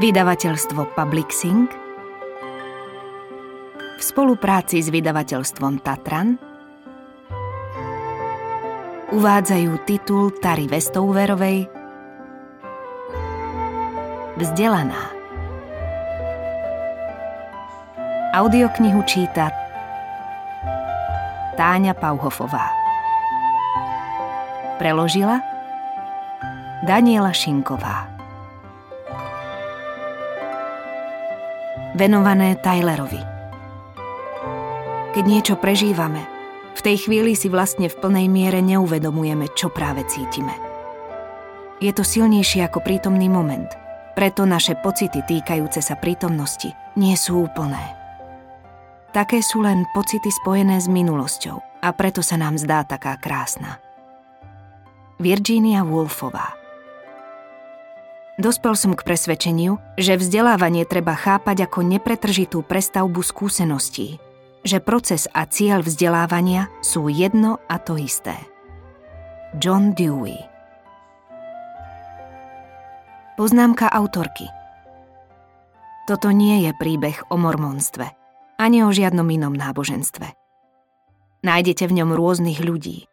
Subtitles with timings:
[0.00, 1.68] Vydavateľstvo Publixing
[3.76, 6.40] v spolupráci s vydavateľstvom Tatran
[9.12, 11.68] uvádzajú titul Tary Westouverovej
[14.40, 15.12] Vzdelaná.
[18.32, 19.52] Audioknihu číta
[21.60, 22.72] Táňa Pauhofová.
[24.80, 25.44] Preložila
[26.80, 28.11] Daniela Šinková.
[31.92, 33.20] Venované Tylerovi.
[35.12, 36.24] Keď niečo prežívame,
[36.72, 40.56] v tej chvíli si vlastne v plnej miere neuvedomujeme, čo práve cítime.
[41.84, 43.68] Je to silnejšie ako prítomný moment,
[44.16, 47.96] preto naše pocity týkajúce sa prítomnosti nie sú úplné.
[49.12, 53.76] Také sú len pocity spojené s minulosťou a preto sa nám zdá taká krásna.
[55.20, 56.61] Virginia Woolfová
[58.42, 64.18] Dospel som k presvedčeniu, že vzdelávanie treba chápať ako nepretržitú prestavbu skúseností,
[64.66, 68.34] že proces a cieľ vzdelávania sú jedno a to isté.
[69.62, 70.34] John Dewey
[73.38, 74.50] Poznámka autorky
[76.10, 78.10] Toto nie je príbeh o mormonstve,
[78.58, 80.34] ani o žiadnom inom náboženstve.
[81.46, 83.06] Nájdete v ňom rôznych ľudí.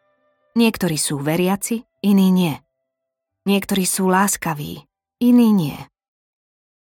[0.58, 2.58] Niektorí sú veriaci, iní nie.
[3.46, 4.89] Niektorí sú láskaví,
[5.20, 5.78] iný nie.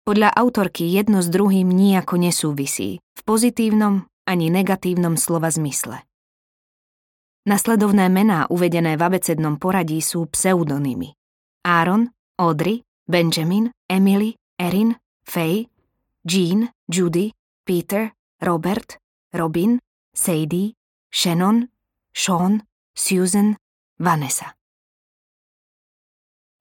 [0.04, 6.04] Podľa autorky jedno s druhým nijako nesúvisí, v pozitívnom ani negatívnom slova zmysle.
[7.44, 11.12] Nasledovné mená uvedené v abecednom poradí sú pseudonymy.
[11.68, 14.96] Aaron, Audrey, Benjamin, Emily, Erin,
[15.28, 15.68] Faye,
[16.24, 17.36] Jean, Judy,
[17.68, 19.00] Peter, Robert,
[19.36, 19.80] Robin,
[20.16, 20.76] Sadie,
[21.12, 21.68] Shannon,
[22.16, 22.64] Sean,
[22.96, 23.60] Susan,
[24.00, 24.56] Vanessa.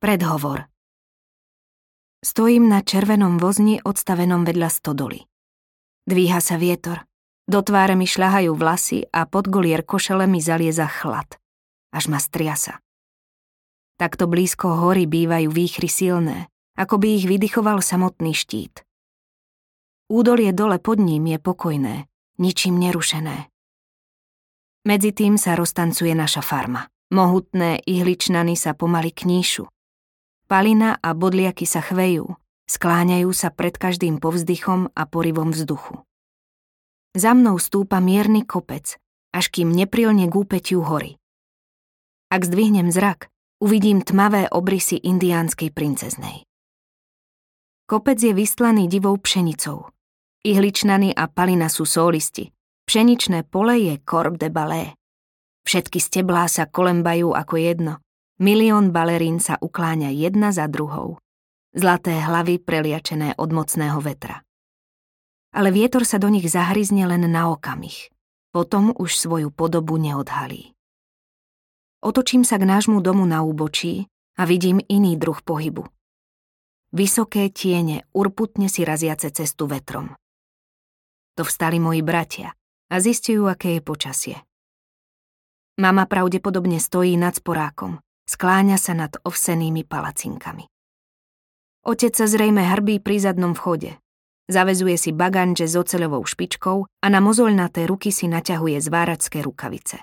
[0.03, 0.72] Predhovor
[2.23, 5.27] Stojím na červenom vozni odstavenom vedľa stodoly.
[6.07, 7.03] Dvíha sa vietor.
[7.51, 11.35] Do tváre mi šľahajú vlasy a pod golier košele mi zalieza chlad.
[11.91, 12.79] Až ma striasa.
[13.99, 16.47] Takto blízko hory bývajú výchry silné,
[16.79, 18.87] ako by ich vydychoval samotný štít.
[20.07, 22.07] Údolie dole pod ním je pokojné,
[22.39, 23.51] ničím nerušené.
[24.87, 26.87] Medzi tým sa roztancuje naša farma.
[27.11, 29.67] Mohutné ihličnany sa pomaly kníšu.
[30.51, 32.37] Palina a bodliaky sa chvejú,
[32.69, 36.03] skláňajú sa pred každým povzdychom a porivom vzduchu.
[37.13, 38.97] Za mnou stúpa mierny kopec,
[39.33, 41.21] až kým neprilne k úpetiu hory.
[42.33, 43.29] Ak zdvihnem zrak,
[43.61, 46.49] uvidím tmavé obrysy indiánskej princeznej.
[47.85, 49.93] Kopec je vystlaný divou pšenicou.
[50.41, 52.51] Ihličnany a palina sú solisti.
[52.89, 54.97] Pšeničné pole je corp de balé.
[55.69, 58.03] Všetky steblá sa kolembajú ako jedno
[58.43, 61.23] Milión balerín sa ukláňa jedna za druhou.
[61.79, 64.43] Zlaté hlavy preliačené od mocného vetra.
[65.55, 68.11] Ale vietor sa do nich zahryzne len na okamih.
[68.51, 70.75] Potom už svoju podobu neodhalí.
[72.03, 75.87] Otočím sa k nášmu domu na úbočí a vidím iný druh pohybu.
[76.91, 80.19] Vysoké tiene urputne si raziace cestu vetrom.
[81.39, 82.59] To vstali moji bratia
[82.91, 84.37] a zistujú, aké je počasie.
[85.79, 90.71] Mama pravdepodobne stojí nad sporákom Skláňa sa nad ovsenými palacinkami.
[91.83, 93.99] Otec sa zrejme hrbí pri zadnom vchode.
[94.47, 99.99] Zavezuje si baganže s oceľovou špičkou a na mozoľnaté ruky si naťahuje zváračské rukavice.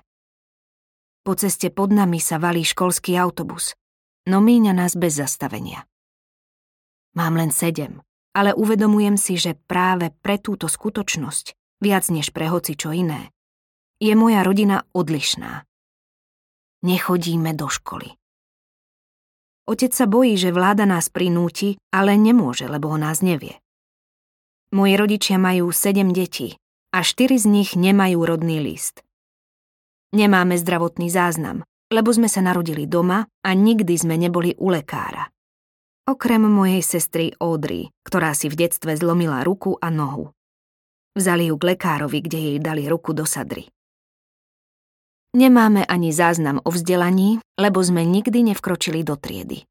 [1.24, 3.76] Po ceste pod nami sa valí školský autobus,
[4.28, 5.88] no míňa nás bez zastavenia.
[7.16, 8.04] Mám len sedem,
[8.36, 13.32] ale uvedomujem si, že práve pre túto skutočnosť, viac než pre hoci čo iné,
[14.00, 15.69] je moja rodina odlišná
[16.86, 18.16] nechodíme do školy.
[19.70, 23.62] Otec sa bojí, že vláda nás prinúti, ale nemôže, lebo o nás nevie.
[24.74, 26.58] Moji rodičia majú sedem detí
[26.90, 29.06] a štyri z nich nemajú rodný list.
[30.10, 31.62] Nemáme zdravotný záznam,
[31.94, 35.30] lebo sme sa narodili doma a nikdy sme neboli u lekára.
[36.10, 40.34] Okrem mojej sestry Audrey, ktorá si v detstve zlomila ruku a nohu.
[41.14, 43.70] Vzali ju k lekárovi, kde jej dali ruku do sadry.
[45.30, 49.62] Nemáme ani záznam o vzdelaní, lebo sme nikdy nevkročili do triedy.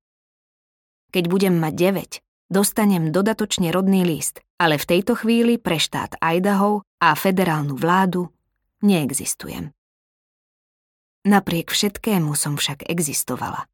[1.10, 1.74] Keď budem mať
[2.22, 8.30] 9, dostanem dodatočne rodný list, ale v tejto chvíli pre štát Idaho a federálnu vládu
[8.86, 9.74] neexistujem.
[11.26, 13.66] Napriek všetkému som však existovala.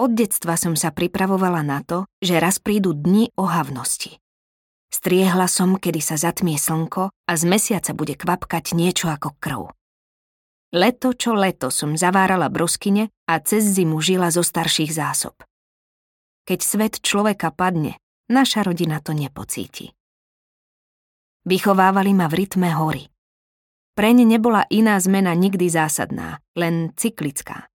[0.00, 4.16] Od detstva som sa pripravovala na to, že raz prídu dni ohavnosti.
[4.88, 9.76] Striehla som, kedy sa zatmie slnko a z mesiaca bude kvapkať niečo ako krv.
[10.76, 15.32] Leto čo leto som zavárala broskyne a cez zimu žila zo starších zásob.
[16.44, 17.96] Keď svet človeka padne,
[18.28, 19.96] naša rodina to nepocíti.
[21.48, 23.08] Vychovávali ma v rytme hory.
[23.96, 27.72] Preň nebola iná zmena nikdy zásadná, len cyklická.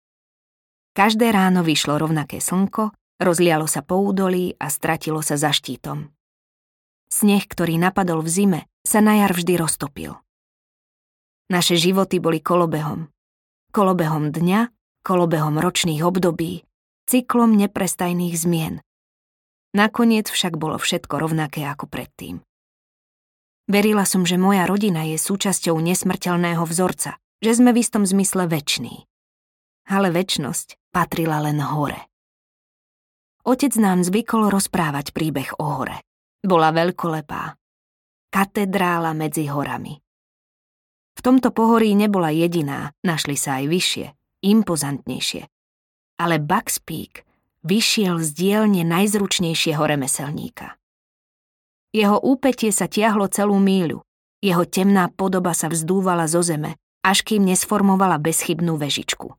[0.97, 6.09] Každé ráno vyšlo rovnaké slnko, rozlialo sa po údolí a stratilo sa za štítom.
[7.13, 10.17] Sneh, ktorý napadol v zime, sa na jar vždy roztopil.
[11.47, 13.07] Naše životy boli kolobehom.
[13.71, 14.67] Kolobehom dňa,
[14.99, 16.67] kolobehom ročných období,
[17.07, 18.83] cyklom neprestajných zmien.
[19.71, 22.43] Nakoniec však bolo všetko rovnaké ako predtým.
[23.67, 29.03] Verila som, že moja rodina je súčasťou nesmrteľného vzorca, že sme v istom zmysle väčší.
[29.87, 32.11] Ale väčnosť patrila len hore.
[33.47, 36.03] Otec nám zvykol rozprávať príbeh o hore.
[36.43, 37.55] Bola veľkolepá.
[38.27, 40.06] Katedrála medzi horami.
[41.17, 44.05] V tomto pohorí nebola jediná, našli sa aj vyššie,
[44.45, 45.49] impozantnejšie.
[46.21, 47.25] Ale Bucks Peak
[47.65, 50.77] vyšiel z dielne najzručnejšieho remeselníka.
[51.89, 54.05] Jeho úpetie sa tiahlo celú míľu.
[54.45, 59.33] Jeho temná podoba sa vzdúvala zo zeme, až kým nesformovala bezchybnú vežičku.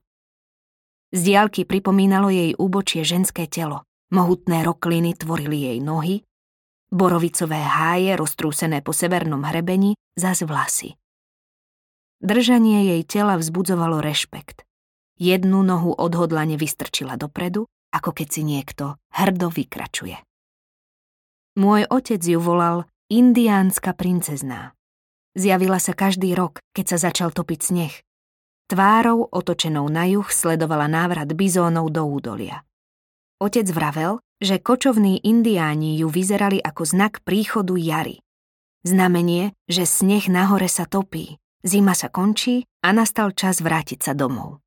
[1.15, 3.87] Z diálky pripomínalo jej úbočie ženské telo.
[4.11, 6.25] Mohutné rokliny tvorili jej nohy,
[6.91, 10.98] borovicové háje roztrúsené po severnom hrebení, zas vlasy.
[12.19, 14.67] Držanie jej tela vzbudzovalo rešpekt.
[15.19, 20.19] Jednu nohu odhodlane vystrčila dopredu, ako keď si niekto hrdo vykračuje.
[21.59, 24.75] Môj otec ju volal indiánska princezná.
[25.38, 27.94] Zjavila sa každý rok, keď sa začal topiť sneh.
[28.67, 32.67] Tvárou otočenou na juh sledovala návrat bizónov do údolia.
[33.38, 38.19] Otec vravel, že kočovní indiáni ju vyzerali ako znak príchodu jary.
[38.82, 44.62] Znamenie, že sneh nahore sa topí, zima sa končí a nastal čas vrátiť sa domov.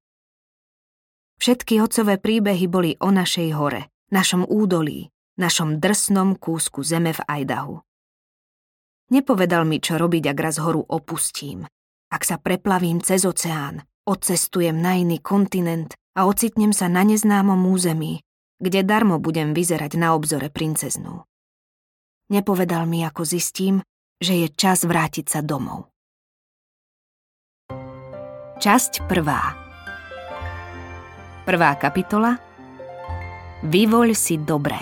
[1.42, 5.10] Všetky otcové príbehy boli o našej hore, našom údolí,
[5.42, 7.82] našom drsnom kúsku zeme v Idahu.
[9.12, 11.68] Nepovedal mi, čo robiť, ak raz horu opustím.
[12.14, 18.24] Ak sa preplavím cez oceán, odcestujem na iný kontinent a ocitnem sa na neznámom území,
[18.62, 21.28] kde darmo budem vyzerať na obzore princeznú.
[22.32, 23.84] Nepovedal mi, ako zistím,
[24.24, 25.91] že je čas vrátiť sa domov.
[28.62, 29.58] Časť prvá
[31.50, 32.38] Prvá kapitola
[33.66, 34.78] Vyvoľ si dobré.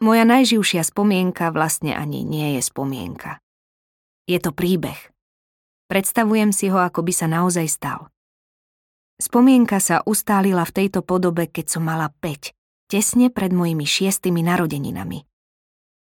[0.00, 3.44] Moja najživšia spomienka vlastne ani nie je spomienka.
[4.24, 4.96] Je to príbeh.
[5.92, 8.08] Predstavujem si ho, ako by sa naozaj stal.
[9.20, 12.56] Spomienka sa ustálila v tejto podobe, keď som mala 5,
[12.88, 15.20] tesne pred mojimi šiestými narodeninami.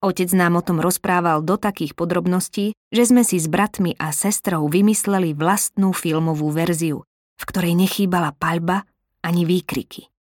[0.05, 4.69] Otec nám o tom rozprával do takých podrobností, že sme si s bratmi a sestrou
[4.69, 7.09] vymysleli vlastnú filmovú verziu,
[7.41, 8.85] v ktorej nechýbala paľba
[9.25, 10.12] ani výkriky.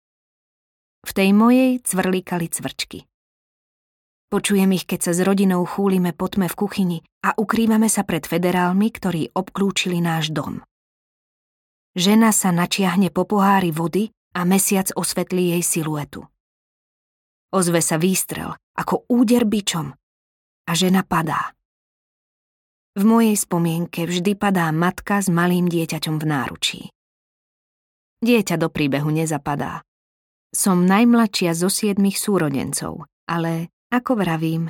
[1.02, 3.11] V tej mojej cvrlikali cvrčky.
[4.31, 8.23] Počujem ich, keď sa s rodinou chúlime po tme v kuchyni a ukrývame sa pred
[8.23, 10.62] federálmi, ktorí obklúčili náš dom.
[11.99, 16.31] Žena sa načiahne po pohári vody a mesiac osvetlí jej siluetu.
[17.52, 19.93] Ozve sa výstrel, ako úder bičom
[20.64, 21.52] a žena padá.
[22.96, 26.82] V mojej spomienke vždy padá matka s malým dieťaťom v náručí.
[28.25, 29.84] Dieťa do príbehu nezapadá.
[30.53, 34.69] Som najmladšia zo siedmých súrodencov, ale ako vravím,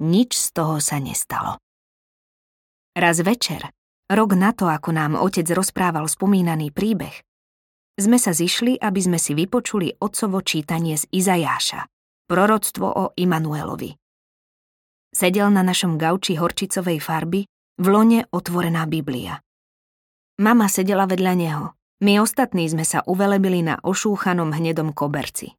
[0.00, 1.56] nič z toho sa nestalo.
[2.92, 3.68] Raz večer,
[4.12, 7.16] rok na to, ako nám otec rozprával spomínaný príbeh,
[7.94, 11.93] sme sa zišli, aby sme si vypočuli otcovo čítanie z Izajáša,
[12.26, 13.94] proroctvo o Imanuelovi.
[15.14, 19.42] Sedel na našom gauči horčicovej farby, v lone otvorená Biblia.
[20.38, 21.64] Mama sedela vedľa neho,
[22.02, 25.54] my ostatní sme sa uvelebili na ošúchanom hnedom koberci.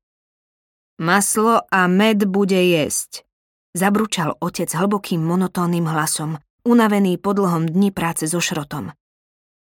[1.00, 3.28] Maslo a med bude jesť,
[3.76, 8.96] zabručal otec hlbokým monotónnym hlasom, unavený po dlhom dni práce so šrotom.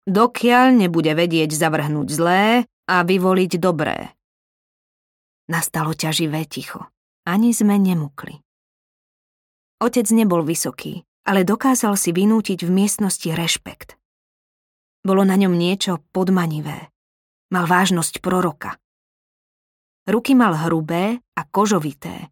[0.07, 2.43] Dokiaľ nebude vedieť zavrhnúť zlé
[2.89, 4.18] a vyvoliť dobré.
[5.49, 6.93] Nastalo ťaživé ticho.
[7.25, 8.37] Ani sme nemukli.
[9.81, 13.97] Otec nebol vysoký, ale dokázal si vynútiť v miestnosti rešpekt.
[15.01, 16.93] Bolo na ňom niečo podmanivé.
[17.49, 18.77] Mal vážnosť proroka.
[20.05, 22.29] Ruky mal hrubé a kožovité.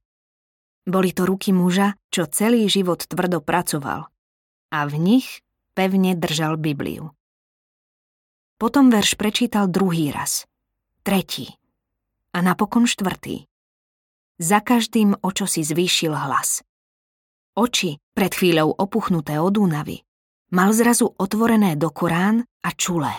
[0.85, 4.13] Boli to ruky muža, čo celý život tvrdo pracoval.
[4.77, 5.41] A v nich
[5.73, 7.17] pevne držal Bibliu.
[8.61, 10.45] Potom verš prečítal druhý raz,
[11.01, 11.57] tretí
[12.37, 13.49] a napokon štvrtý.
[14.37, 16.61] Za každým o čo si zvýšil hlas.
[17.57, 20.05] Oči, pred chvíľou opuchnuté od únavy,
[20.53, 23.17] mal zrazu otvorené do Korán a čulé.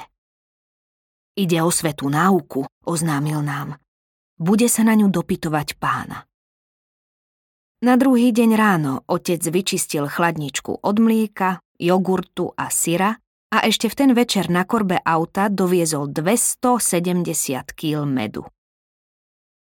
[1.33, 3.81] Ide o svetú náuku, oznámil nám
[4.37, 6.29] bude sa na ňu dopytovať pána.
[7.81, 13.21] Na druhý deň ráno otec vyčistil chladničku od mlieka, jogurtu a syra
[13.53, 18.49] a ešte v ten večer na korbe auta doviezol 270 kg medu.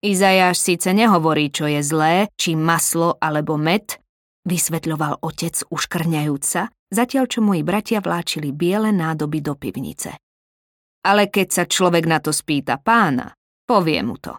[0.05, 3.97] Izajáš síce nehovorí, čo je zlé, či maslo alebo med,
[4.45, 10.21] vysvetľoval otec uškrňajúca, zatiaľ čo moji bratia vláčili biele nádoby do pivnice.
[11.07, 13.33] Ale keď sa človek na to spýta pána,
[13.65, 14.37] povie mu to.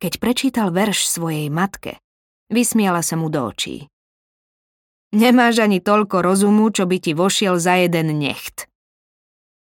[0.00, 2.00] Keď prečítal verš svojej matke,
[2.46, 3.90] Vysmiala sa mu do očí.
[5.18, 8.70] Nemáš ani toľko rozumu, čo by ti vošiel za jeden necht.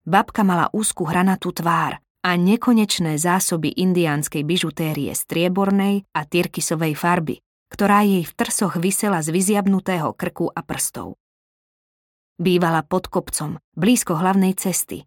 [0.02, 8.00] Babka mala úzku hranatú tvár a nekonečné zásoby indiánskej bižutérie striebornej a tyrkisovej farby, ktorá
[8.08, 11.20] jej v trsoch vysela z vyziabnutého krku a prstov.
[12.40, 15.04] Bývala pod kopcom, blízko hlavnej cesty.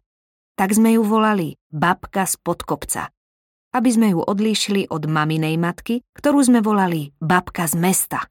[0.54, 3.10] Tak sme ju volali babka z podkopca
[3.78, 8.26] aby sme ju odlíšili od maminej matky, ktorú sme volali babka z mesta.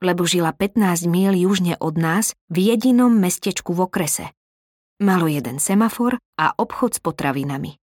[0.00, 4.32] Lebo žila 15 míl južne od nás v jedinom mestečku v okrese.
[5.04, 7.79] Malo jeden semafor a obchod s potravinami.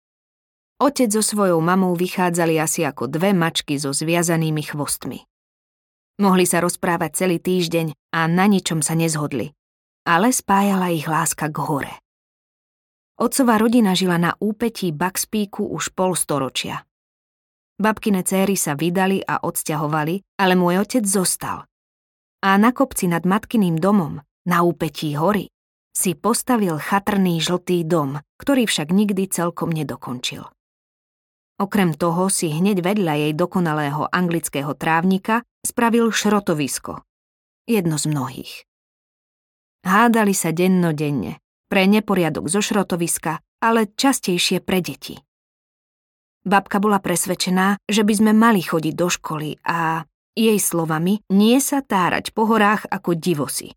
[0.79, 5.25] Otec so svojou mamou vychádzali asi ako dve mačky so zviazanými chvostmi.
[6.23, 9.51] Mohli sa rozprávať celý týždeň a na ničom sa nezhodli,
[10.07, 11.95] ale spájala ich láska k hore.
[13.19, 16.83] Otcová rodina žila na úpetí Buckspíku už pol storočia.
[17.79, 21.67] Babkine céry sa vydali a odsťahovali, ale môj otec zostal.
[22.43, 25.51] A na kopci nad matkyným domom, na úpetí hory,
[25.93, 30.49] si postavil chatrný žltý dom, ktorý však nikdy celkom nedokončil.
[31.63, 37.07] Okrem toho si hneď vedľa jej dokonalého anglického trávnika spravil šrotovisko.
[37.71, 38.53] Jedno z mnohých.
[39.87, 41.39] Hádali sa dennodenne,
[41.71, 45.15] pre neporiadok zo šrotoviska, ale častejšie pre deti.
[46.43, 50.03] Babka bola presvedčená, že by sme mali chodiť do školy a
[50.35, 53.71] jej slovami nie sa tárať po horách ako divosi.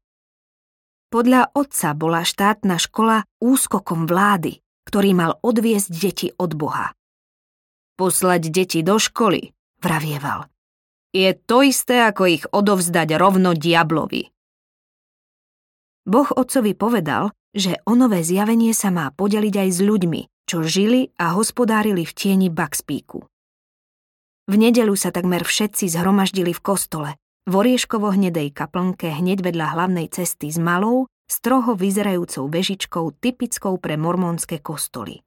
[1.14, 4.58] Podľa otca bola štátna škola úskokom vlády,
[4.90, 6.90] ktorý mal odviesť deti od Boha.
[7.96, 10.52] Poslať deti do školy, vravieval.
[11.16, 14.28] Je to isté, ako ich odovzdať rovno diablovi.
[16.04, 21.16] Boh otcovi povedal, že o nové zjavenie sa má podeliť aj s ľuďmi, čo žili
[21.16, 23.24] a hospodárili v tieni Baxpíku.
[24.46, 27.10] V nedelu sa takmer všetci zhromaždili v kostole,
[27.48, 34.62] v orieškovo-hnedej kaplnke hneď vedľa hlavnej cesty s malou, stroho vyzerajúcou vežičkou typickou pre mormonské
[34.62, 35.26] kostoly.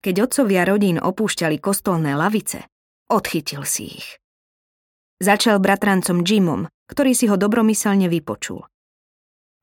[0.00, 2.64] Keď otcovia rodín opúšťali kostolné lavice,
[3.12, 4.08] odchytil si ich.
[5.20, 8.64] Začal bratrancom Jimom, ktorý si ho dobromyselne vypočul.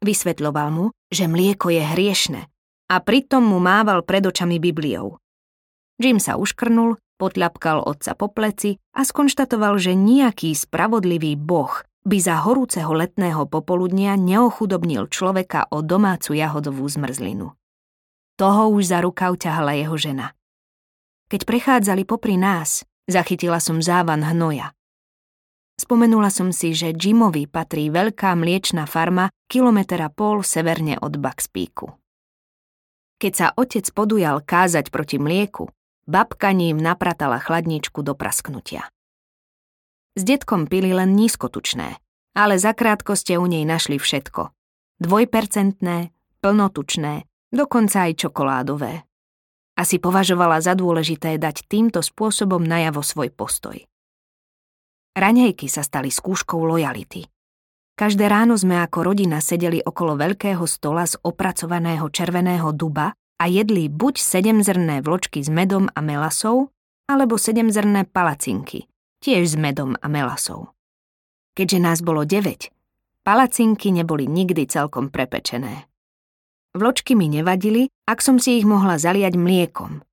[0.06, 2.42] Vysvetľoval mu, že mlieko je hriešne
[2.88, 5.18] a pritom mu mával pred očami Bibliou.
[5.98, 12.46] Jim sa uškrnul, potľapkal otca po pleci a skonštatoval, že nejaký spravodlivý boh by za
[12.46, 17.58] horúceho letného popoludnia neochudobnil človeka o domácu jahodovú zmrzlinu.
[18.38, 20.38] Toho už za rukav ťahala jeho žena.
[21.26, 24.78] Keď prechádzali popri nás, zachytila som závan hnoja.
[25.78, 31.98] Spomenula som si, že Jimovi patrí veľká mliečna farma kilometra pol severne od Buckspíku.
[33.18, 35.74] Keď sa otec podujal kázať proti mlieku,
[36.06, 38.86] babka ním napratala chladničku do prasknutia.
[40.14, 41.98] S detkom pili len nízkotučné,
[42.38, 44.54] ale zakrátko ste u nej našli všetko.
[45.02, 49.08] Dvojpercentné, plnotučné, dokonca aj čokoládové.
[49.78, 53.78] Asi považovala za dôležité dať týmto spôsobom najavo svoj postoj.
[55.18, 57.26] Raňajky sa stali skúškou lojality.
[57.98, 63.90] Každé ráno sme ako rodina sedeli okolo veľkého stola z opracovaného červeného duba a jedli
[63.90, 66.70] buď sedemzrné vločky s medom a melasou,
[67.10, 68.86] alebo sedemzrné palacinky,
[69.26, 70.74] tiež s medom a melasou.
[71.58, 72.70] Keďže nás bolo 9,
[73.26, 75.90] palacinky neboli nikdy celkom prepečené.
[76.78, 80.06] Vločky mi nevadili, ak som si ich mohla zaliať mliekom.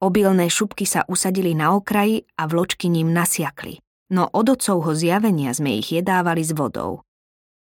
[0.00, 5.78] Obilné šupky sa usadili na okraji a vločky ním nasiakli no od otcovho zjavenia sme
[5.78, 7.06] ich jedávali s vodou.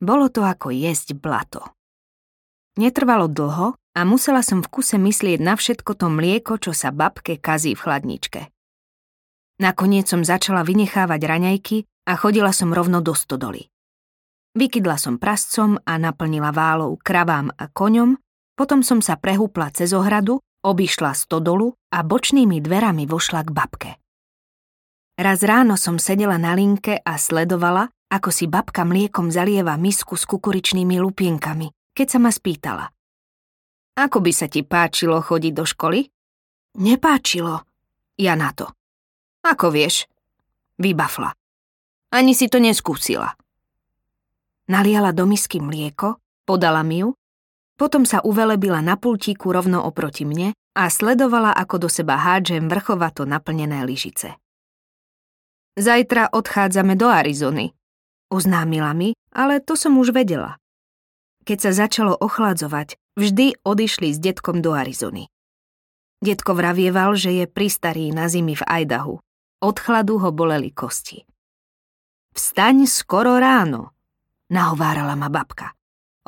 [0.01, 1.62] Bolo to ako jesť blato.
[2.81, 7.38] Netrvalo dlho a musela som v kuse myslieť na všetko to mlieko, čo sa babke
[7.38, 8.41] kazí v chladničke.
[9.60, 11.77] Nakoniec som začala vynechávať raňajky
[12.08, 13.67] a chodila som rovno do stodoly.
[14.55, 18.15] Vykydla som prascom a naplnila válov kravám a koňom,
[18.60, 23.92] potom som sa prehúpla cez ohradu, obišla stodolu a bočnými dverami vošla k babke.
[25.16, 30.28] Raz ráno som sedela na linke a sledovala, ako si babka mliekom zalieva misku s
[30.28, 32.92] kukuričnými lupienkami, keď sa ma spýtala.
[33.96, 36.04] Ako by sa ti páčilo chodiť do školy?
[36.84, 37.63] Nepáčilo.
[38.20, 38.68] Ja na to.
[39.44, 40.04] Ako vieš?
[40.75, 41.32] Vybafla.
[42.12, 43.39] Ani si to neskúsila.
[44.68, 47.19] Naliala do misky mlieko, podala mi ju,
[47.80, 53.24] potom sa uvelebila na pultíku rovno oproti mne a sledovala, ako do seba hádžem vrchovato
[53.24, 54.36] naplnené lyžice.
[55.80, 57.72] Zajtra odchádzame do Arizony,
[58.28, 60.60] oznámila mi, ale to som už vedela.
[61.48, 65.32] Keď sa začalo ochladzovať, vždy odišli s detkom do Arizony.
[66.20, 69.24] Detko vravieval, že je pristarý na zimy v Idahu.
[69.64, 71.24] Od chladu ho boleli kosti.
[72.36, 73.96] Vstaň skoro ráno,
[74.52, 75.72] nahovárala ma babka.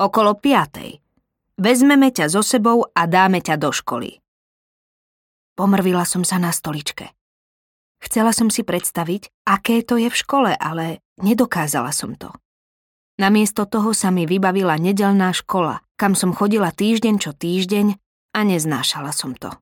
[0.00, 1.01] Okolo piatej.
[1.60, 4.20] Vezmeme ťa so sebou a dáme ťa do školy.
[5.52, 7.12] Pomrvila som sa na stoličke.
[8.02, 12.32] Chcela som si predstaviť, aké to je v škole, ale nedokázala som to.
[13.20, 17.86] Namiesto toho sa mi vybavila nedelná škola, kam som chodila týždeň čo týždeň
[18.34, 19.52] a neznášala som to.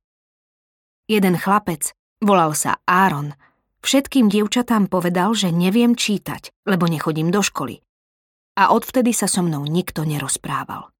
[1.10, 1.90] Jeden chlapec,
[2.22, 3.34] volal sa Áron,
[3.82, 7.82] všetkým dievčatám povedal, že neviem čítať, lebo nechodím do školy
[8.60, 10.92] a odvtedy sa so mnou nikto nerozprával.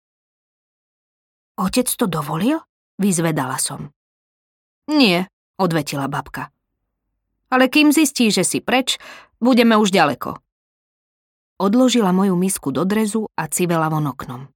[1.60, 2.64] Otec to dovolil?
[2.96, 3.92] Vyzvedala som.
[4.88, 5.28] Nie,
[5.60, 6.48] odvetila babka.
[7.52, 8.96] Ale kým zistí, že si preč,
[9.44, 10.40] budeme už ďaleko.
[11.60, 14.48] Odložila moju misku do drezu a civela von oknom.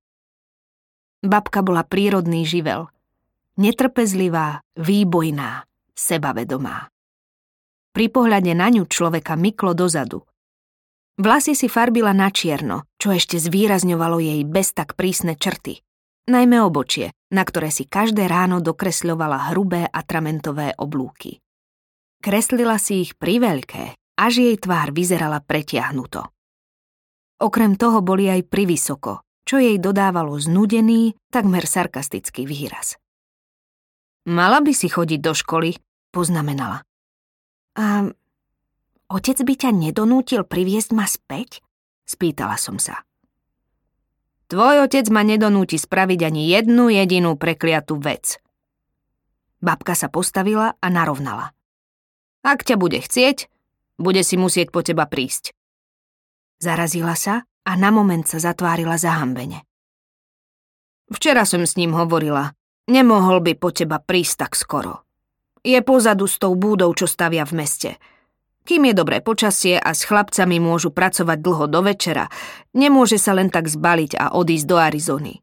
[1.20, 2.88] Babka bola prírodný živel.
[3.61, 6.88] Netrpezlivá, výbojná, sebavedomá.
[7.92, 10.25] Pri pohľade na ňu človeka myklo dozadu–
[11.14, 15.78] Vlasy si farbila na čierno, čo ešte zvýrazňovalo jej bez tak prísne črty.
[16.25, 21.40] Najmä obočie, na ktoré si každé ráno dokresľovala hrubé atramentové oblúky.
[22.25, 26.25] Kreslila si ich priveľké, až jej tvár vyzerala pretiahnuto.
[27.45, 32.97] Okrem toho boli aj privysoko, čo jej dodávalo znudený, takmer sarkastický výraz.
[34.25, 35.76] Mala by si chodiť do školy,
[36.09, 36.81] poznamenala.
[37.76, 38.09] A
[39.12, 41.61] Otec by ťa nedonútil priviesť ma späť?
[42.09, 43.05] Spýtala som sa.
[44.44, 48.37] Tvoj otec ma nedonúti spraviť ani jednu jedinú prekliatú vec.
[49.64, 51.57] Babka sa postavila a narovnala.
[52.44, 53.48] Ak ťa bude chcieť,
[53.96, 55.57] bude si musieť po teba prísť.
[56.61, 59.64] Zarazila sa a na moment sa zatvárila zahambene.
[61.09, 62.52] Včera som s ním hovorila.
[62.85, 65.09] Nemohol by po teba prísť tak skoro.
[65.64, 67.90] Je pozadu s tou búdou, čo stavia v meste–
[68.64, 72.33] kým je dobré počasie a s chlapcami môžu pracovať dlho do večera,
[72.72, 75.35] nemôže sa len tak zbaliť a odísť do Arizony.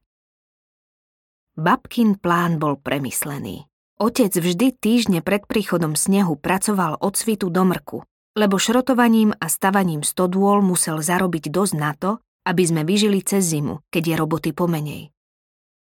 [1.53, 3.69] Babkin plán bol premyslený.
[4.01, 8.01] Otec vždy týždne pred príchodom snehu pracoval od svitu do mrku,
[8.34, 12.17] lebo šrotovaním a stavaním stodôl musel zarobiť dosť na to,
[12.49, 15.13] aby sme vyžili cez zimu, keď je roboty pomenej.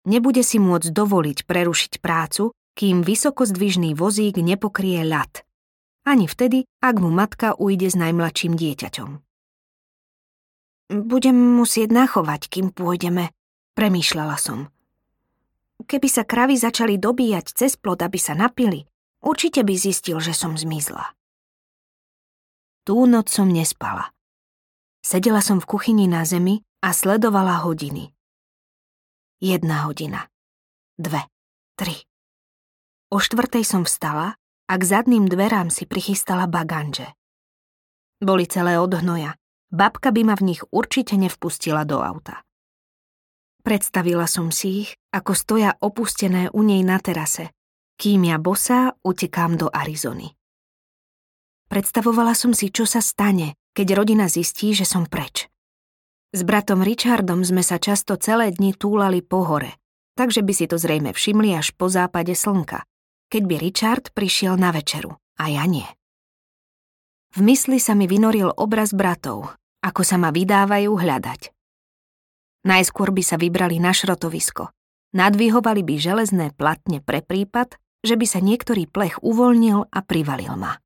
[0.05, 5.41] Nebude si môcť dovoliť prerušiť prácu, kým vysokozdvižný vozík nepokrie ľad
[6.07, 9.09] ani vtedy, ak mu matka ujde s najmladším dieťaťom.
[10.91, 13.31] Budem musieť nachovať, kým pôjdeme,
[13.79, 14.67] premýšľala som.
[15.87, 18.83] Keby sa kravy začali dobíjať cez plod, aby sa napili,
[19.23, 21.15] určite by zistil, že som zmizla.
[22.83, 24.11] Tú noc som nespala.
[25.01, 28.13] Sedela som v kuchyni na zemi a sledovala hodiny.
[29.41, 30.29] Jedna hodina.
[30.97, 31.25] Dve.
[31.77, 31.97] Tri.
[33.09, 34.37] O štvrtej som vstala
[34.71, 37.11] a k zadným dverám si prichystala baganže.
[38.23, 39.35] Boli celé od hnoja.
[39.67, 42.43] Babka by ma v nich určite nevpustila do auta.
[43.67, 47.51] Predstavila som si ich, ako stoja opustené u nej na terase,
[47.99, 50.35] kým ja bosá utekám do Arizony.
[51.67, 55.47] Predstavovala som si, čo sa stane, keď rodina zistí, že som preč.
[56.31, 59.79] S bratom Richardom sme sa často celé dni túlali po hore,
[60.19, 62.87] takže by si to zrejme všimli až po západe slnka
[63.31, 65.87] keď by Richard prišiel na večeru a ja nie.
[67.31, 71.55] V mysli sa mi vynoril obraz bratov, ako sa ma vydávajú hľadať.
[72.67, 74.69] Najskôr by sa vybrali na šrotovisko.
[75.15, 80.77] Nadvihovali by železné platne pre prípad, že by sa niektorý plech uvoľnil a privalil ma.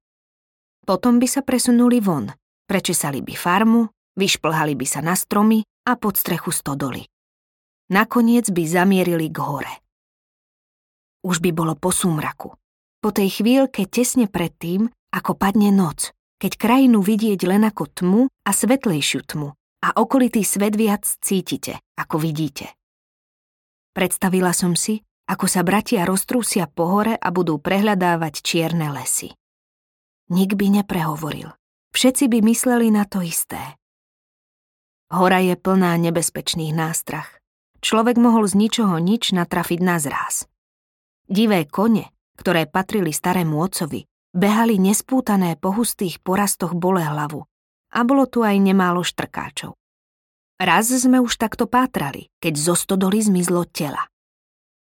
[0.85, 2.29] Potom by sa presunuli von,
[2.69, 7.09] prečesali by farmu, vyšplhali by sa na stromy a pod strechu stodoly.
[7.89, 9.84] Nakoniec by zamierili k hore.
[11.25, 12.53] Už by bolo po súmraku.
[13.01, 18.51] Po tej chvíľke tesne predtým, ako padne noc, keď krajinu vidieť len ako tmu a
[18.53, 19.49] svetlejšiu tmu
[19.81, 22.77] a okolitý svet viac cítite, ako vidíte.
[23.97, 29.33] Predstavila som si, ako sa bratia roztrúsia po hore a budú prehľadávať čierne lesy.
[30.29, 31.49] Nik by neprehovoril.
[31.93, 33.57] Všetci by mysleli na to isté.
[35.09, 37.41] Hora je plná nebezpečných nástrach.
[37.81, 40.49] Človek mohol z ničoho nič natrafiť na zráz.
[41.25, 47.41] Divé kone, ktoré patrili starému otcovi, behali nespútané po hustých porastoch bole hlavu
[47.95, 49.73] a bolo tu aj nemálo štrkáčov.
[50.59, 54.07] Raz sme už takto pátrali, keď zo stodoly zmizlo tela.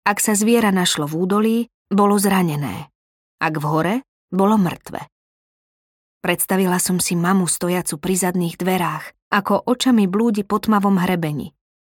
[0.04, 2.90] Ak sa zviera našlo v údolí, bolo zranené.
[3.38, 3.96] Ak v hore,
[4.34, 5.06] bolo mŕtve.
[6.22, 11.54] Predstavila som si mamu stojacu pri zadných dverách, ako očami blúdi po tmavom hrebeni.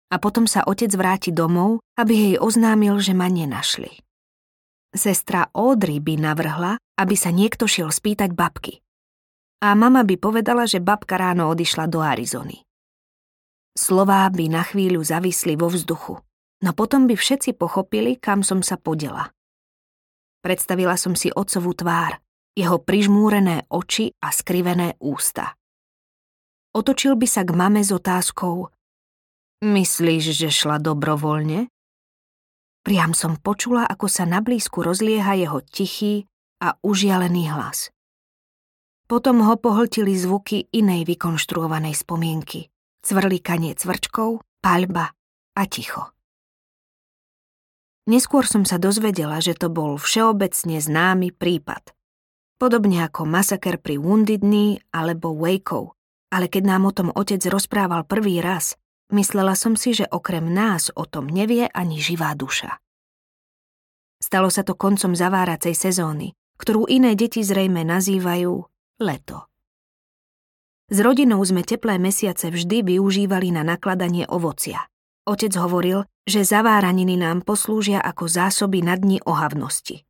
[0.09, 4.08] A potom sa otec vráti domov, aby jej oznámil, že ma nenašli.
[4.94, 8.81] Sestra Audrey by navrhla, aby sa niekto šiel spýtať babky.
[9.61, 12.64] A mama by povedala, že babka ráno odišla do Arizony.
[13.77, 16.18] Slová by na chvíľu zavisli vo vzduchu,
[16.64, 19.31] no potom by všetci pochopili, kam som sa podela.
[20.42, 22.18] Predstavila som si otcovú tvár,
[22.59, 25.55] jeho prižmúrené oči a skrivené ústa.
[26.74, 28.70] Otočil by sa k mame s otázkou
[29.59, 31.66] Myslíš, že šla dobrovoľne?
[32.88, 36.24] Priam som počula, ako sa na blízku rozlieha jeho tichý
[36.64, 37.92] a užialený hlas.
[39.05, 42.72] Potom ho pohltili zvuky inej vykonštruovanej spomienky.
[43.05, 45.12] Cvrlikanie cvrčkov, paľba
[45.53, 46.16] a ticho.
[48.09, 51.92] Neskôr som sa dozvedela, že to bol všeobecne známy prípad.
[52.57, 55.92] Podobne ako masaker pri Wounded Knee alebo Wakeov.
[56.33, 60.92] Ale keď nám o tom otec rozprával prvý raz, Myslela som si, že okrem nás
[60.92, 62.77] o tom nevie ani živá duša.
[64.21, 68.53] Stalo sa to koncom zaváracej sezóny, ktorú iné deti zrejme nazývajú
[69.01, 69.49] leto.
[70.88, 74.88] S rodinou sme teplé mesiace vždy využívali na nakladanie ovocia.
[75.29, 80.05] Otec hovoril, že zaváraniny nám poslúžia ako zásoby na dni ohavnosti.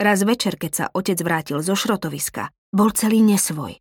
[0.00, 3.76] Raz večer, keď sa otec vrátil zo šrotoviska, bol celý nesvoj.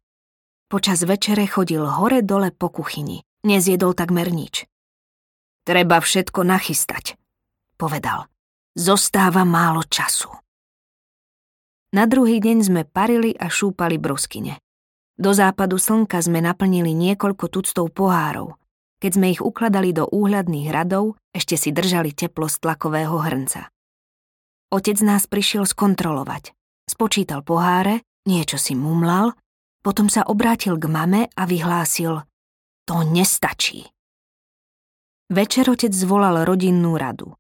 [0.68, 3.24] Počas večere chodil hore-dole po kuchyni.
[3.40, 4.68] Nezjedol takmer nič.
[5.64, 7.16] Treba všetko nachystať,
[7.80, 8.28] povedal.
[8.76, 10.28] Zostáva málo času.
[11.96, 14.60] Na druhý deň sme parili a šúpali broskyne.
[15.16, 18.60] Do západu slnka sme naplnili niekoľko tuctov pohárov.
[19.00, 23.72] Keď sme ich ukladali do úhľadných radov, ešte si držali teplo z tlakového hrnca.
[24.70, 26.52] Otec nás prišiel skontrolovať.
[26.86, 29.34] Spočítal poháre, niečo si mumlal,
[29.80, 32.29] potom sa obrátil k mame a vyhlásil
[32.90, 33.86] to nestačí.
[35.30, 37.38] Večer otec zvolal rodinnú radu.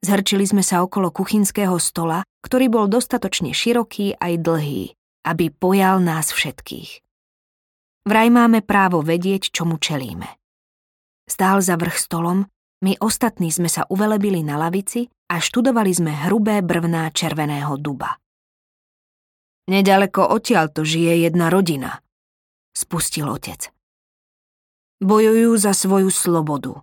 [0.00, 4.96] Zhrčili sme sa okolo kuchynského stola, ktorý bol dostatočne široký aj dlhý,
[5.28, 7.04] aby pojal nás všetkých.
[8.08, 10.40] Vraj máme právo vedieť, čomu čelíme.
[11.28, 12.48] Stál za vrch stolom,
[12.80, 18.16] my ostatní sme sa uvelebili na lavici a študovali sme hrubé brvná červeného duba.
[19.68, 22.00] Nedaleko odtiaľ to žije jedna rodina,
[22.72, 23.75] spustil otec.
[24.96, 26.80] Bojujú za svoju slobodu.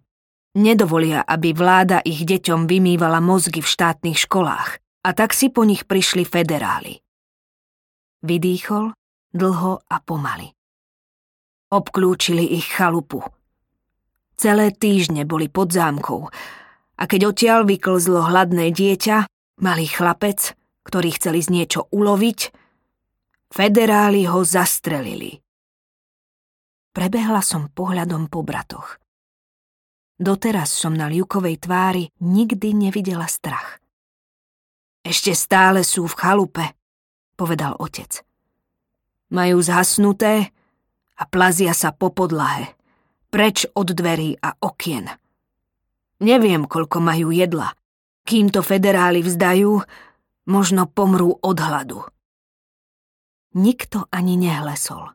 [0.53, 5.89] Nedovolia, aby vláda ich deťom vymývala mozgy v štátnych školách a tak si po nich
[5.89, 7.01] prišli federáli.
[8.21, 8.93] Vydýchol
[9.33, 10.53] dlho a pomaly.
[11.73, 13.25] Obklúčili ich chalupu.
[14.37, 16.29] Celé týždne boli pod zámkou
[16.95, 19.25] a keď odtiaľ vyklzlo hladné dieťa,
[19.59, 20.53] malý chlapec,
[20.85, 22.39] ktorý chceli z niečo uloviť,
[23.49, 25.42] federáli ho zastrelili.
[26.93, 29.01] Prebehla som pohľadom po bratoch.
[30.13, 33.81] Doteraz som na Liukovej tvári nikdy nevidela strach.
[35.01, 36.65] Ešte stále sú v chalupe,
[37.33, 38.21] povedal otec.
[39.33, 40.53] Majú zhasnuté
[41.17, 42.77] a plazia sa po podlahe,
[43.33, 45.09] preč od dverí a okien.
[46.21, 47.73] Neviem, koľko majú jedla.
[48.23, 49.81] Kým to federáli vzdajú,
[50.45, 52.05] možno pomrú od hladu.
[53.57, 55.11] Nikto ani nehlesol.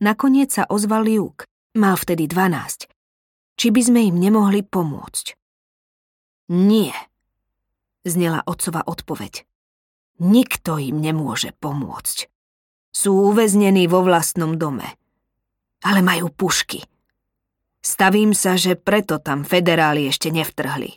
[0.00, 1.44] Nakoniec sa ozval Luke.
[1.76, 2.88] Mal vtedy 12.
[3.60, 5.36] Či by sme im nemohli pomôcť?
[6.56, 6.96] Nie,
[8.08, 9.44] znela otcova odpoveď.
[10.24, 12.32] Nikto im nemôže pomôcť.
[12.96, 14.88] Sú uväznení vo vlastnom dome.
[15.84, 16.80] Ale majú pušky.
[17.84, 20.96] Stavím sa, že preto tam federáli ešte nevtrhli.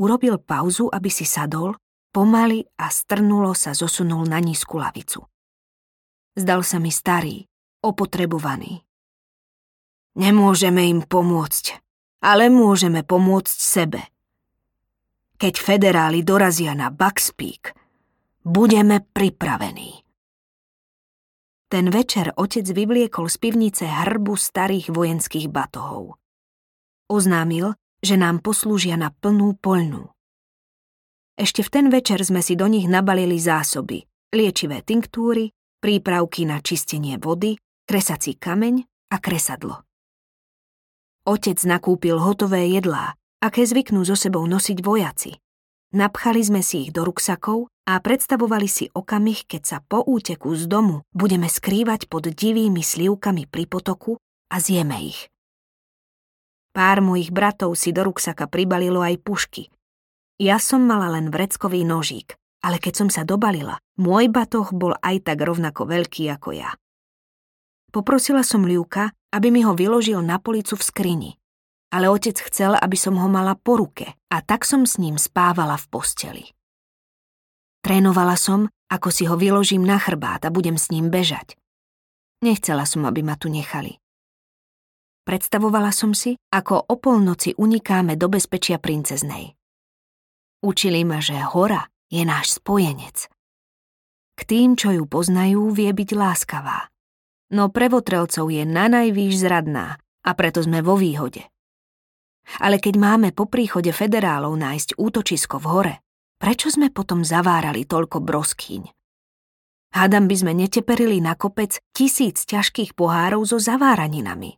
[0.00, 1.76] Urobil pauzu, aby si sadol,
[2.08, 5.28] pomaly a strnulo sa zosunul na nízku lavicu.
[6.40, 7.49] Zdal sa mi starý,
[7.80, 8.84] opotrebovaní.
[10.16, 11.80] Nemôžeme im pomôcť,
[12.20, 14.00] ale môžeme pomôcť sebe.
[15.40, 17.72] Keď federáli dorazia na Buckspeak,
[18.44, 20.04] budeme pripravení.
[21.70, 26.18] Ten večer otec vyvliekol z pivnice hrbu starých vojenských batohov.
[27.06, 30.10] Oznámil, že nám poslúžia na plnú poľnú.
[31.38, 37.16] Ešte v ten večer sme si do nich nabalili zásoby, liečivé tinktúry, prípravky na čistenie
[37.16, 37.56] vody,
[37.90, 39.82] kresací kameň a kresadlo.
[41.26, 45.34] Otec nakúpil hotové jedlá, aké zvyknú so sebou nosiť vojaci.
[45.90, 50.70] napchali sme si ich do ruksakov a predstavovali si okamih, keď sa po úteku z
[50.70, 54.22] domu budeme skrývať pod divými slivkami pri potoku
[54.54, 55.26] a zjeme ich.
[56.70, 59.66] Pár mojich bratov si do ruksaka pribalilo aj pušky.
[60.38, 65.26] Ja som mala len vreckový nožík, ale keď som sa dobalila, môj batoh bol aj
[65.26, 66.70] tak rovnako veľký ako ja.
[67.90, 71.30] Poprosila som Liuka, aby mi ho vyložil na policu v skrini.
[71.90, 75.74] Ale otec chcel, aby som ho mala po ruke a tak som s ním spávala
[75.74, 76.44] v posteli.
[77.82, 81.58] Trénovala som, ako si ho vyložím na chrbát a budem s ním bežať.
[82.46, 83.98] Nechcela som, aby ma tu nechali.
[85.26, 89.58] Predstavovala som si, ako o polnoci unikáme do bezpečia princeznej.
[90.62, 93.26] Učili ma, že hora je náš spojenec.
[94.38, 96.89] K tým, čo ju poznajú, vie byť láskavá
[97.50, 101.46] no pre votrelcov je na najvýš zradná a preto sme vo výhode.
[102.58, 105.94] Ale keď máme po príchode federálov nájsť útočisko v hore,
[106.40, 108.82] prečo sme potom zavárali toľko broskýň?
[109.90, 114.54] Hádam by sme neteperili na kopec tisíc ťažkých pohárov so zaváraninami.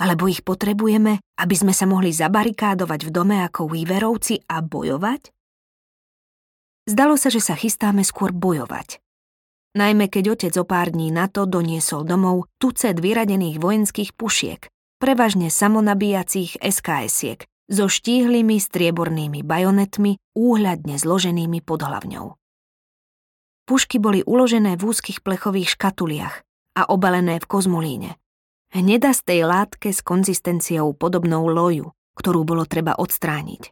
[0.00, 5.34] Alebo ich potrebujeme, aby sme sa mohli zabarikádovať v dome ako Weaverovci a bojovať?
[6.88, 9.02] Zdalo sa, že sa chystáme skôr bojovať,
[9.74, 14.66] najmä keď otec o pár dní na to doniesol domov tucet vyradených vojenských pušiek,
[14.98, 22.34] prevažne samonabíjacích SKS-iek, so štíhlými striebornými bajonetmi úhľadne zloženými pod hlavňou.
[23.70, 26.42] Pušky boli uložené v úzkých plechových škatuliach
[26.74, 28.18] a obalené v kozmolíne.
[28.74, 33.70] Hnedastej látke s konzistenciou podobnou loju, ktorú bolo treba odstrániť.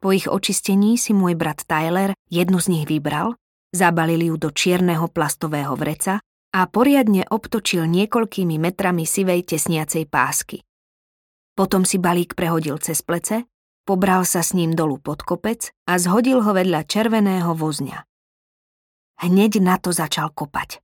[0.00, 3.36] Po ich očistení si môj brat Tyler jednu z nich vybral
[3.70, 6.18] Zabalili ju do čierneho plastového vreca
[6.50, 10.58] a poriadne obtočil niekoľkými metrami sivej tesniacej pásky.
[11.54, 13.46] Potom si balík prehodil cez plece,
[13.86, 18.02] pobral sa s ním dolu pod kopec a zhodil ho vedľa červeného vozňa.
[19.22, 20.82] Hneď na to začal kopať.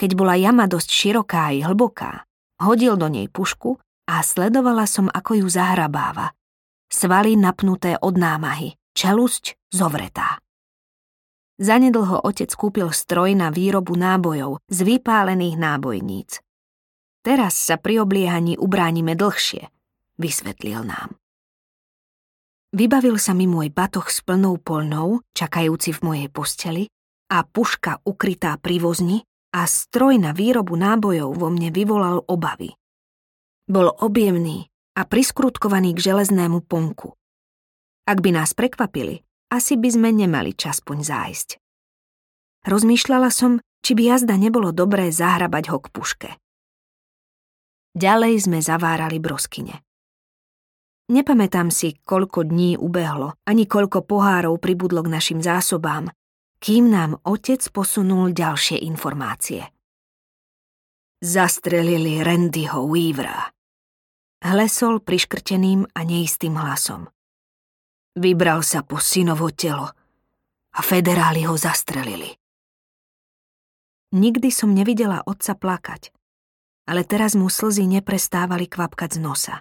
[0.00, 2.24] Keď bola jama dosť široká i hlboká,
[2.62, 3.76] hodil do nej pušku
[4.08, 6.32] a sledovala som, ako ju zahrabáva.
[6.88, 10.38] Svaly napnuté od námahy, čelusť zovretá.
[11.60, 16.40] Zanedlho otec kúpil stroj na výrobu nábojov z vypálených nábojníc.
[17.22, 19.68] Teraz sa pri obliehaní ubránime dlhšie,
[20.18, 21.14] vysvetlil nám.
[22.72, 26.88] Vybavil sa mi môj batoh s plnou polnou, čakajúci v mojej posteli,
[27.32, 29.24] a puška ukrytá pri vozni
[29.56, 32.76] a stroj na výrobu nábojov vo mne vyvolal obavy.
[33.68, 37.16] Bol objemný a priskrutkovaný k železnému ponku.
[38.04, 41.60] Ak by nás prekvapili, asi by sme nemali čas poň zájsť.
[42.64, 46.30] Rozmýšľala som, či by jazda nebolo dobré zahrabať ho k puške.
[47.92, 49.84] Ďalej sme zavárali broskyne.
[51.12, 56.08] Nepamätám si, koľko dní ubehlo, ani koľko pohárov pribudlo k našim zásobám,
[56.62, 59.68] kým nám otec posunul ďalšie informácie.
[61.20, 63.52] Zastrelili Randyho Weavera.
[64.40, 67.12] Hlesol priškrteným a neistým hlasom.
[68.12, 69.88] Vybral sa po synovo telo
[70.76, 72.28] a federáli ho zastrelili.
[74.12, 76.12] Nikdy som nevidela otca plakať,
[76.84, 79.56] ale teraz mu slzy neprestávali kvapkať z nosa.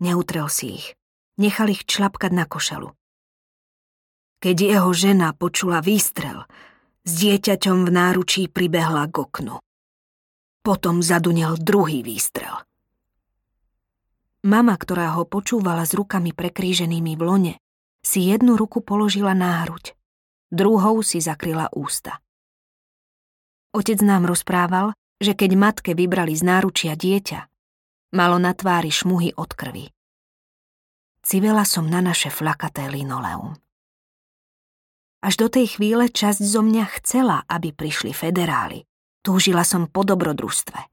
[0.00, 0.96] Neutrel si ich,
[1.36, 2.88] nechal ich člapkať na košelu.
[4.40, 6.48] Keď jeho žena počula výstrel,
[7.04, 9.60] s dieťaťom v náručí pribehla k oknu.
[10.64, 12.56] Potom zadunel druhý výstrel–
[14.42, 17.54] Mama, ktorá ho počúvala s rukami prekríženými v lone,
[18.02, 19.94] si jednu ruku položila na hruď,
[20.50, 22.18] druhou si zakryla ústa.
[23.70, 27.40] Otec nám rozprával, že keď matke vybrali z náručia dieťa,
[28.18, 29.86] malo na tvári šmuhy od krvi.
[31.22, 33.54] Civela som na naše flakaté linoleum.
[35.22, 38.82] Až do tej chvíle časť zo mňa chcela, aby prišli federáli.
[39.22, 40.91] Túžila som po dobrodružstve.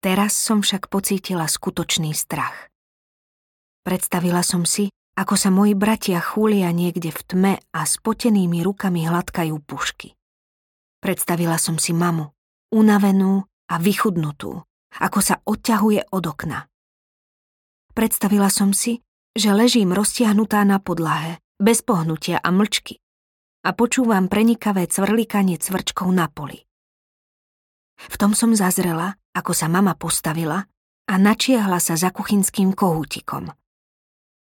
[0.00, 2.72] Teraz som však pocítila skutočný strach.
[3.84, 9.60] Predstavila som si, ako sa moji bratia chúlia niekde v tme a spotenými rukami hladkajú
[9.60, 10.16] pušky.
[11.04, 12.32] Predstavila som si mamu,
[12.72, 14.64] unavenú a vychudnutú,
[14.96, 16.64] ako sa odťahuje od okna.
[17.92, 19.04] Predstavila som si,
[19.36, 22.96] že ležím roztiahnutá na podlahe, bez pohnutia a mlčky
[23.60, 26.64] a počúvam prenikavé cvrlikanie cvrčkov na poli.
[28.00, 30.66] V tom som zazrela, ako sa mama postavila
[31.10, 33.50] a načiahla sa za kuchynským kohútikom.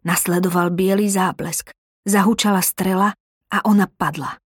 [0.04, 1.72] Nasledoval biely záblesk,
[2.04, 3.16] zahučala strela
[3.48, 4.36] a ona padla.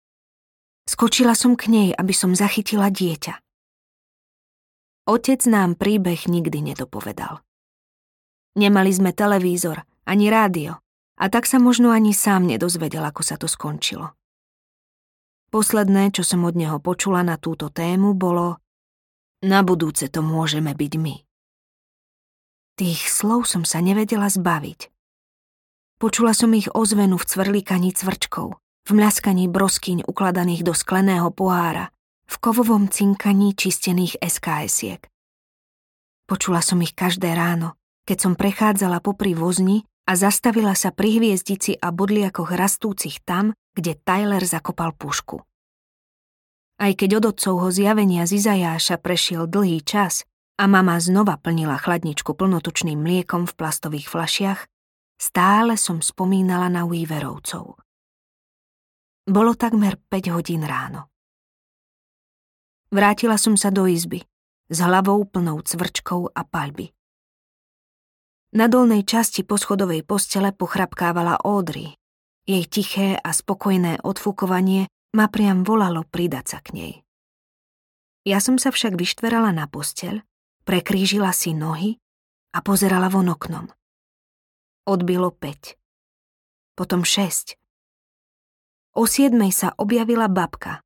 [0.89, 3.35] Skočila som k nej, aby som zachytila dieťa.
[5.09, 7.41] Otec nám príbeh nikdy nedopovedal.
[8.57, 10.81] Nemali sme televízor ani rádio
[11.19, 14.15] a tak sa možno ani sám nedozvedel, ako sa to skončilo.
[15.49, 18.61] Posledné, čo som od neho počula na túto tému, bolo
[19.43, 21.15] na budúce to môžeme byť my.
[22.79, 24.91] Tých slov som sa nevedela zbaviť.
[25.99, 31.91] Počula som ich ozvenu v cvrlíkaní cvrčkov, v mľaskaní broskyň ukladaných do skleného pohára,
[32.31, 35.11] v kovovom cinkaní čistených SKS-iek.
[36.29, 37.75] Počula som ich každé ráno,
[38.07, 43.97] keď som prechádzala popri vozni a zastavila sa pri hviezdici a bodliakoch rastúcich tam, kde
[43.97, 45.48] Tyler zakopal pušku.
[46.79, 50.23] Aj keď od otcovho zjavenia z Izajáša prešiel dlhý čas
[50.55, 54.61] a mama znova plnila chladničku plnotučným mliekom v plastových flašiach,
[55.19, 57.83] stále som spomínala na Weaverovcov.
[59.27, 61.11] Bolo takmer 5 hodín ráno.
[62.95, 64.23] Vrátila som sa do izby,
[64.71, 66.95] s hlavou plnou cvrčkov a paľby.
[68.57, 71.93] Na dolnej časti poschodovej postele pochrapkávala Audrey.
[72.49, 76.95] Jej tiché a spokojné odfúkovanie ma priam volalo pridať sa k nej.
[78.29, 80.21] Ja som sa však vyštverala na posteľ,
[80.69, 81.97] prekrížila si nohy
[82.53, 83.73] a pozerala von oknom.
[84.85, 85.77] Odbilo 5.
[86.77, 87.57] Potom 6.
[88.97, 90.85] O siedmej sa objavila babka.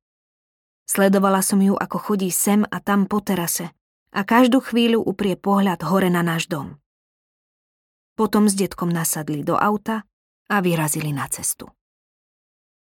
[0.87, 3.71] Sledovala som ju, ako chodí sem a tam po terase
[4.13, 6.77] a každú chvíľu uprie pohľad hore na náš dom.
[8.13, 10.05] Potom s detkom nasadli do auta
[10.47, 11.65] a vyrazili na cestu.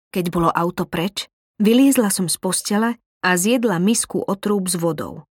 [0.10, 1.30] Keď bolo auto preč,
[1.62, 2.90] vyliezla som z postele
[3.22, 5.30] a zjedla misku otrúb s vodou.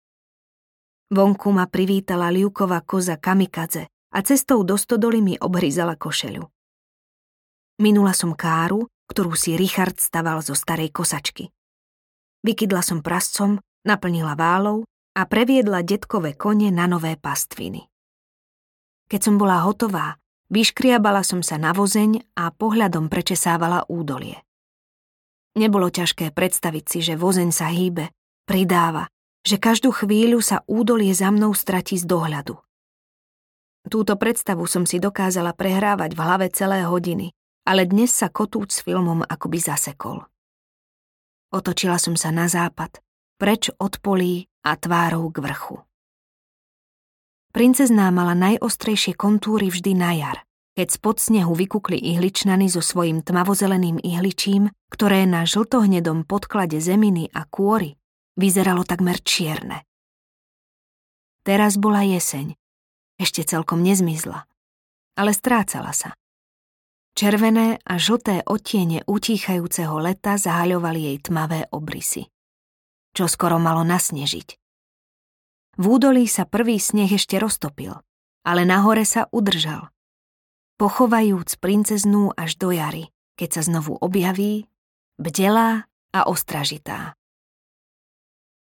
[1.08, 6.44] Vonku ma privítala liuková koza kamikadze a cestou do stodoly mi obhryzala košelu.
[7.80, 11.48] Minula som káru, ktorú si Richard staval zo starej kosačky.
[12.44, 13.56] Vykydla som prascom,
[13.88, 14.84] naplnila válov
[15.16, 17.88] a previedla detkové kone na nové pastviny.
[19.08, 20.20] Keď som bola hotová,
[20.52, 24.44] vyškriabala som sa na vozeň a pohľadom prečesávala údolie.
[25.58, 28.14] Nebolo ťažké predstaviť si, že vozeň sa hýbe,
[28.46, 29.10] pridáva,
[29.42, 32.54] že každú chvíľu sa údolie za mnou stratí z dohľadu.
[33.90, 37.34] Túto predstavu som si dokázala prehrávať v hlave celé hodiny,
[37.66, 40.30] ale dnes sa kotúč s filmom akoby zasekol.
[41.50, 43.02] Otočila som sa na západ,
[43.34, 45.82] preč od polí a tvárou k vrchu.
[47.50, 50.38] Princezná mala najostrejšie kontúry vždy na jar,
[50.78, 57.42] keď spod snehu vykukli ihličnany so svojím tmavozeleným ihličím, ktoré na žltohnedom podklade zeminy a
[57.50, 57.98] kôry
[58.38, 59.82] vyzeralo takmer čierne.
[61.42, 62.54] Teraz bola jeseň.
[63.18, 64.46] Ešte celkom nezmizla,
[65.18, 66.14] ale strácala sa.
[67.18, 72.30] Červené a žlté odtiene utíchajúceho leta zahaľovali jej tmavé obrysy.
[73.18, 74.54] Čo skoro malo nasnežiť.
[75.74, 77.98] V údolí sa prvý sneh ešte roztopil,
[78.46, 79.90] ale nahore sa udržal.
[80.78, 84.70] Pochovajúc princeznú až do jary, keď sa znovu objaví,
[85.18, 87.18] bdelá a ostražitá.